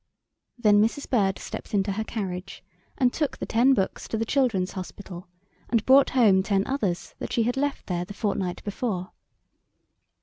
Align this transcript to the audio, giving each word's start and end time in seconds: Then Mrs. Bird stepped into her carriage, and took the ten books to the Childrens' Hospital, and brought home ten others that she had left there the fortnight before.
Then 0.57 0.81
Mrs. 0.81 1.07
Bird 1.07 1.37
stepped 1.37 1.75
into 1.75 1.91
her 1.91 2.03
carriage, 2.03 2.63
and 2.97 3.13
took 3.13 3.37
the 3.37 3.45
ten 3.45 3.75
books 3.75 4.07
to 4.07 4.17
the 4.17 4.25
Childrens' 4.25 4.71
Hospital, 4.71 5.27
and 5.69 5.85
brought 5.85 6.09
home 6.17 6.41
ten 6.41 6.65
others 6.65 7.13
that 7.19 7.31
she 7.31 7.43
had 7.43 7.55
left 7.55 7.85
there 7.85 8.03
the 8.03 8.15
fortnight 8.15 8.63
before. 8.63 9.11